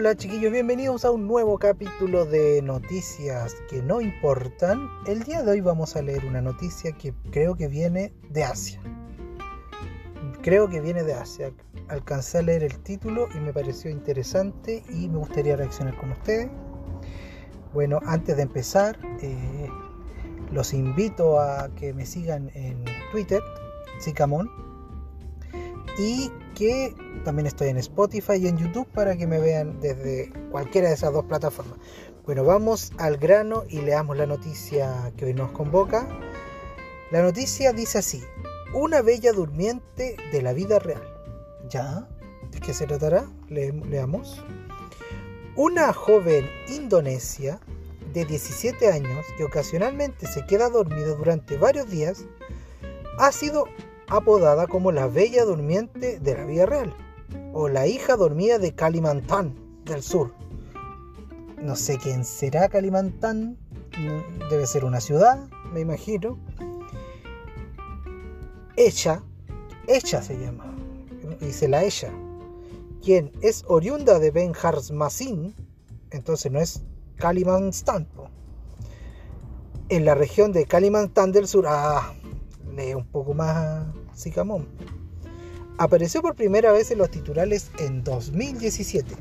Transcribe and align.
Hola 0.00 0.16
chiquillos, 0.16 0.50
bienvenidos 0.50 1.04
a 1.04 1.10
un 1.10 1.26
nuevo 1.26 1.58
capítulo 1.58 2.24
de 2.24 2.62
noticias 2.62 3.54
que 3.68 3.82
no 3.82 4.00
importan. 4.00 4.88
El 5.06 5.24
día 5.24 5.42
de 5.42 5.50
hoy 5.50 5.60
vamos 5.60 5.94
a 5.94 6.00
leer 6.00 6.24
una 6.24 6.40
noticia 6.40 6.92
que 6.92 7.12
creo 7.30 7.54
que 7.54 7.68
viene 7.68 8.10
de 8.30 8.42
Asia. 8.42 8.80
Creo 10.40 10.70
que 10.70 10.80
viene 10.80 11.02
de 11.02 11.12
Asia. 11.12 11.52
Alcancé 11.88 12.38
a 12.38 12.42
leer 12.42 12.62
el 12.62 12.78
título 12.78 13.28
y 13.34 13.40
me 13.40 13.52
pareció 13.52 13.90
interesante 13.90 14.82
y 14.88 15.06
me 15.10 15.18
gustaría 15.18 15.54
reaccionar 15.56 15.94
con 15.98 16.12
ustedes. 16.12 16.48
Bueno, 17.74 18.00
antes 18.06 18.38
de 18.38 18.42
empezar, 18.44 18.98
eh, 19.20 19.68
los 20.50 20.72
invito 20.72 21.38
a 21.38 21.68
que 21.76 21.92
me 21.92 22.06
sigan 22.06 22.50
en 22.54 22.82
Twitter, 23.12 23.42
Sicamón, 23.98 24.50
y 25.98 26.30
que 26.54 26.94
también 27.24 27.46
estoy 27.46 27.68
en 27.68 27.76
Spotify 27.78 28.34
y 28.34 28.48
en 28.48 28.58
YouTube 28.58 28.86
para 28.88 29.16
que 29.16 29.26
me 29.26 29.38
vean 29.38 29.80
desde 29.80 30.32
cualquiera 30.50 30.88
de 30.88 30.94
esas 30.94 31.12
dos 31.12 31.24
plataformas. 31.24 31.78
Bueno, 32.24 32.44
vamos 32.44 32.92
al 32.98 33.16
grano 33.16 33.64
y 33.68 33.80
leamos 33.80 34.16
la 34.16 34.26
noticia 34.26 35.12
que 35.16 35.26
hoy 35.26 35.34
nos 35.34 35.50
convoca. 35.52 36.06
La 37.10 37.22
noticia 37.22 37.72
dice 37.72 37.98
así, 37.98 38.22
una 38.72 39.02
bella 39.02 39.32
durmiente 39.32 40.16
de 40.30 40.42
la 40.42 40.52
vida 40.52 40.78
real. 40.78 41.02
¿Ya? 41.68 42.08
¿De 42.50 42.60
qué 42.60 42.74
se 42.74 42.86
tratará? 42.86 43.26
leamos. 43.48 44.44
Una 45.56 45.92
joven 45.92 46.48
indonesia 46.68 47.60
de 48.12 48.24
17 48.24 48.90
años 48.92 49.24
que 49.36 49.44
ocasionalmente 49.44 50.26
se 50.26 50.44
queda 50.46 50.68
dormida 50.68 51.14
durante 51.14 51.56
varios 51.56 51.88
días 51.90 52.24
ha 53.18 53.32
sido 53.32 53.66
apodada 54.10 54.66
como 54.66 54.92
la 54.92 55.06
Bella 55.06 55.44
Durmiente 55.44 56.18
de 56.18 56.34
la 56.34 56.44
vida 56.44 56.66
real 56.66 56.94
o 57.52 57.68
la 57.68 57.86
hija 57.86 58.16
dormida 58.16 58.58
de 58.58 58.74
Kalimantan 58.74 59.54
del 59.84 60.02
sur. 60.02 60.34
No 61.62 61.76
sé 61.76 61.98
quién 61.98 62.24
será 62.24 62.68
Kalimantan, 62.68 63.56
debe 64.50 64.66
ser 64.66 64.84
una 64.84 65.00
ciudad, 65.00 65.48
me 65.72 65.80
imagino. 65.80 66.38
Ella, 68.76 69.22
ella 69.86 70.22
se 70.22 70.38
llama, 70.38 70.74
dice 71.40 71.68
la 71.68 71.84
ella, 71.84 72.10
quien 73.02 73.30
es 73.42 73.64
oriunda 73.68 74.18
de 74.18 74.30
Ben 74.30 74.52
Masin, 74.92 75.54
entonces 76.10 76.50
no 76.50 76.60
es 76.60 76.82
Kalimantan, 77.16 78.08
en 79.88 80.04
la 80.04 80.14
región 80.14 80.52
de 80.52 80.64
Kalimantan 80.64 81.30
del 81.32 81.46
sur. 81.46 81.66
Ah, 81.68 82.14
lee 82.74 82.94
un 82.94 83.06
poco 83.06 83.34
más 83.34 83.86
Sicamón. 84.14 84.68
Apareció 85.78 86.20
por 86.20 86.34
primera 86.34 86.72
vez 86.72 86.90
en 86.90 86.98
los 86.98 87.10
titulares 87.10 87.70
en 87.78 88.04
2017, 88.04 89.14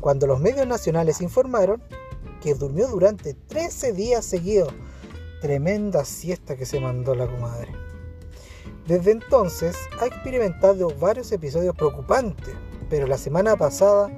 cuando 0.00 0.26
los 0.26 0.40
medios 0.40 0.66
nacionales 0.66 1.20
informaron 1.20 1.82
que 2.42 2.54
durmió 2.54 2.88
durante 2.88 3.34
13 3.34 3.92
días 3.92 4.24
seguidos. 4.24 4.72
Tremenda 5.40 6.04
siesta 6.04 6.56
que 6.56 6.64
se 6.64 6.80
mandó 6.80 7.14
la 7.14 7.26
comadre. 7.26 7.72
Desde 8.86 9.10
entonces 9.10 9.76
ha 10.00 10.06
experimentado 10.06 10.88
varios 10.98 11.30
episodios 11.32 11.74
preocupantes, 11.76 12.54
pero 12.88 13.06
la 13.06 13.18
semana 13.18 13.56
pasada 13.56 14.10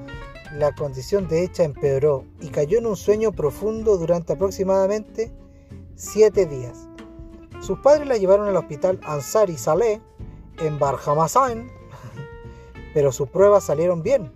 la 0.55 0.75
condición 0.75 1.29
de 1.29 1.45
hecha 1.45 1.65
empeoró 1.65 2.25
y 2.41 2.49
cayó 2.49 2.79
en 2.79 2.87
un 2.87 2.97
sueño 2.97 3.33
profundo 3.33 3.97
durante 3.99 4.33
aproximadamente 4.33 5.33
7 5.97 6.47
días. 6.47 6.88
Sus 7.61 7.79
padres 7.81 8.07
la 8.07 8.17
llevaron 8.17 8.49
al 8.49 8.57
hospital 8.57 9.01
Ansari 9.03 9.57
Saleh 9.57 10.01
en 10.61 10.79
Barjamasan, 10.79 11.71
pero 12.95 13.13
sus 13.13 13.29
pruebas 13.29 13.65
salieron 13.65 14.03
bien. 14.03 14.33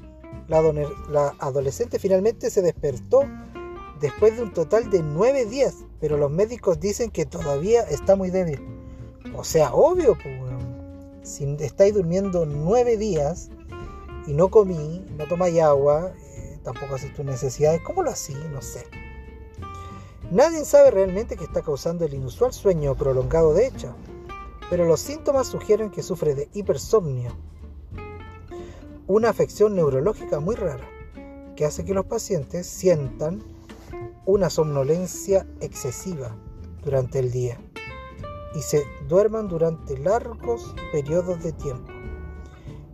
La, 0.49 1.35
adolescente 1.39 1.99
finalmente 1.99 2.51
se 2.51 2.63
despertó 2.63 3.23
después 4.01 4.37
de 4.37 4.43
un 4.43 4.53
total 4.53 4.91
de 4.91 5.03
nueve 5.03 5.47
días, 5.47 5.77
pero 6.01 6.19
los 6.19 6.31
médicos 6.31 6.81
dicen 6.81 7.11
que 7.11 7.25
todavía 7.25 7.83
está 7.83 8.17
muy 8.17 8.31
débil. 8.31 8.61
O 9.35 9.45
sea, 9.45 9.73
obvio, 9.73 10.17
si 11.23 11.57
estáis 11.61 11.95
durmiendo 11.95 12.45
nueve 12.45 12.97
días 12.97 13.51
y 14.27 14.33
no 14.35 14.49
comí, 14.49 15.05
no 15.17 15.27
tomáis 15.27 15.61
agua, 15.61 16.13
eh, 16.37 16.59
tampoco 16.63 16.97
haces 16.97 17.15
tus 17.15 17.25
necesidades, 17.25 17.81
¿cómo 17.83 18.03
lo 18.03 18.11
así? 18.11 18.35
No 18.53 18.61
sé. 18.61 18.85
Nadie 20.33 20.65
sabe 20.65 20.91
realmente 20.91 21.37
qué 21.37 21.45
está 21.45 21.61
causando 21.61 22.07
el 22.07 22.15
inusual 22.15 22.55
sueño 22.55 22.95
prolongado 22.95 23.53
de 23.53 23.67
hecha 23.67 23.95
pero 24.73 24.87
los 24.87 25.01
síntomas 25.01 25.49
sugieren 25.49 25.91
que 25.91 26.03
sufre 26.03 26.35
de 26.35 26.49
hipersomnia, 26.55 27.31
una 29.07 29.29
afección 29.29 29.75
neurológica 29.75 30.41
muy 30.41 30.55
rara 30.55 30.89
que 31.55 31.67
hace 31.67 31.85
que 31.85 31.93
los 31.93 32.07
pacientes 32.07 32.69
sientan 32.69 33.43
una 34.25 34.49
somnolencia 34.49 35.47
excesiva 35.61 36.35
durante 36.83 37.19
el 37.19 37.31
día 37.31 37.61
y 38.55 38.63
se 38.63 38.83
duerman 39.09 39.47
durante 39.47 39.99
largos 39.99 40.75
periodos 40.91 41.43
de 41.43 41.53
tiempo. 41.53 41.93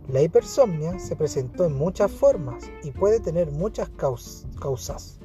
La 0.09 0.21
hipersomnia 0.21 0.99
se 0.99 1.15
presentó 1.15 1.63
en 1.63 1.77
muchas 1.77 2.11
formas 2.11 2.69
y 2.83 2.91
puede 2.91 3.21
tener 3.21 3.49
muchas 3.51 3.87
causas, 3.87 5.18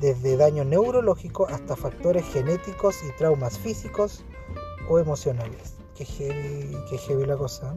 desde 0.00 0.36
daño 0.36 0.64
neurológico 0.64 1.46
hasta 1.48 1.76
factores 1.76 2.24
genéticos 2.32 2.96
y 3.04 3.16
traumas 3.16 3.58
físicos 3.58 4.24
o 4.88 4.98
emocionales. 4.98 5.74
Qué 5.94 6.04
heavy, 6.04 7.24
la 7.26 7.36
cosa. 7.36 7.76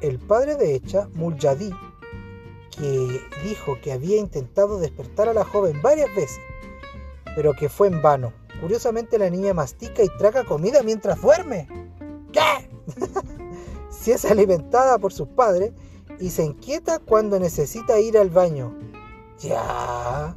El 0.00 0.18
padre 0.18 0.56
de 0.56 0.74
Echa, 0.74 1.08
Muljadi, 1.14 1.70
que 2.76 3.20
dijo 3.42 3.78
que 3.82 3.92
había 3.92 4.18
intentado 4.18 4.78
despertar 4.78 5.28
a 5.28 5.34
la 5.34 5.44
joven 5.44 5.80
varias 5.80 6.14
veces, 6.14 6.40
pero 7.34 7.54
que 7.54 7.68
fue 7.68 7.88
en 7.88 8.02
vano. 8.02 8.32
Curiosamente 8.60 9.18
la 9.18 9.30
niña 9.30 9.54
mastica 9.54 10.02
y 10.02 10.08
traga 10.18 10.44
comida 10.44 10.82
mientras 10.82 11.20
duerme. 11.20 11.68
¿Qué? 12.32 12.70
si 13.90 14.12
es 14.12 14.24
alimentada 14.24 14.98
por 14.98 15.12
sus 15.12 15.28
padres 15.28 15.72
y 16.20 16.30
se 16.30 16.44
inquieta 16.44 16.98
cuando 16.98 17.40
necesita 17.40 17.98
ir 17.98 18.18
al 18.18 18.30
baño. 18.30 18.76
Ya. 19.38 20.36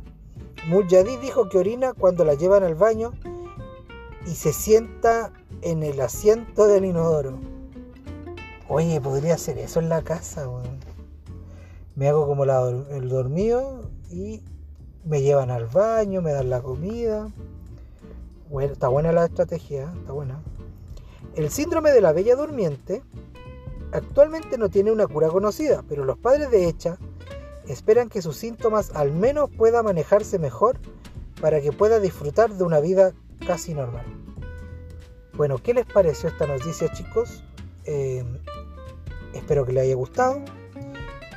Muljadi 0.67 1.15
dijo 1.17 1.47
que 1.47 1.57
orina 1.57 1.93
cuando 1.93 2.25
la 2.25 2.33
llevan 2.33 2.63
al 2.63 2.75
baño 2.75 3.13
y 4.25 4.31
se 4.31 4.51
sienta 4.51 5.31
en 5.61 5.81
el 5.81 6.01
asiento 6.01 6.67
del 6.67 6.83
inodoro. 6.83 7.39
Oye, 8.67 8.99
podría 8.99 9.35
hacer 9.35 9.57
eso 9.59 9.79
en 9.79 9.87
la 9.87 10.01
casa, 10.01 10.45
Me 11.95 12.09
hago 12.09 12.27
como 12.27 12.43
el 12.43 13.07
dormido 13.07 13.89
y 14.11 14.43
me 15.05 15.21
llevan 15.21 15.51
al 15.51 15.67
baño, 15.67 16.21
me 16.21 16.33
dan 16.33 16.49
la 16.49 16.61
comida. 16.61 17.29
Está 18.59 18.89
buena 18.89 19.13
la 19.13 19.23
estrategia, 19.23 19.93
está 19.97 20.11
buena. 20.11 20.41
El 21.35 21.49
síndrome 21.49 21.91
de 21.91 22.01
la 22.01 22.11
bella 22.11 22.35
durmiente 22.35 23.03
actualmente 23.93 24.57
no 24.57 24.67
tiene 24.67 24.91
una 24.91 25.07
cura 25.07 25.29
conocida, 25.29 25.85
pero 25.87 26.03
los 26.03 26.17
padres 26.17 26.51
de 26.51 26.67
Hecha 26.67 26.97
esperan 27.67 28.09
que 28.09 28.21
sus 28.21 28.37
síntomas 28.37 28.91
al 28.95 29.11
menos 29.11 29.49
pueda 29.49 29.83
manejarse 29.83 30.39
mejor 30.39 30.79
para 31.41 31.61
que 31.61 31.71
pueda 31.71 31.99
disfrutar 31.99 32.53
de 32.53 32.63
una 32.63 32.79
vida 32.79 33.13
casi 33.45 33.73
normal. 33.73 34.05
Bueno, 35.33 35.57
¿qué 35.59 35.73
les 35.73 35.85
pareció 35.85 36.29
esta 36.29 36.47
noticia 36.47 36.91
chicos? 36.93 37.43
Eh, 37.85 38.23
espero 39.33 39.65
que 39.65 39.73
les 39.73 39.83
haya 39.83 39.95
gustado. 39.95 40.41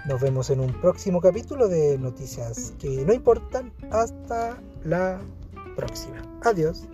Nos 0.06 0.20
vemos 0.20 0.48
en 0.50 0.60
un 0.60 0.72
próximo 0.80 1.20
capítulo 1.20 1.68
de 1.68 1.98
noticias 1.98 2.72
que 2.78 3.04
no 3.04 3.12
importan. 3.12 3.72
Hasta 3.90 4.58
la 4.84 5.20
próxima. 5.76 6.22
Adiós. 6.42 6.88